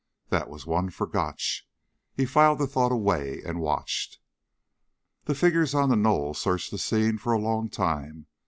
[0.29, 1.69] That was one for Gotch.
[2.15, 4.17] He filed the thought away and watched.
[5.25, 8.25] The figures on the knoll searched the scene for a long time.